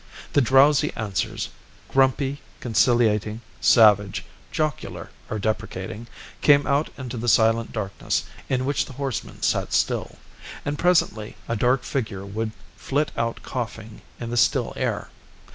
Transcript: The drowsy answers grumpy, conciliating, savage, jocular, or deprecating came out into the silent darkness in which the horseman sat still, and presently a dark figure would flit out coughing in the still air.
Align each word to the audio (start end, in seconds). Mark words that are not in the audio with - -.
The 0.33 0.41
drowsy 0.41 0.91
answers 0.95 1.49
grumpy, 1.87 2.41
conciliating, 2.59 3.41
savage, 3.59 4.25
jocular, 4.51 5.11
or 5.29 5.37
deprecating 5.37 6.07
came 6.41 6.65
out 6.65 6.89
into 6.97 7.17
the 7.17 7.29
silent 7.29 7.71
darkness 7.71 8.23
in 8.49 8.65
which 8.65 8.85
the 8.85 8.93
horseman 8.93 9.43
sat 9.43 9.73
still, 9.73 10.17
and 10.65 10.79
presently 10.79 11.35
a 11.47 11.55
dark 11.55 11.83
figure 11.83 12.25
would 12.25 12.49
flit 12.75 13.11
out 13.15 13.43
coughing 13.43 14.01
in 14.19 14.31
the 14.31 14.37
still 14.37 14.73
air. 14.75 15.09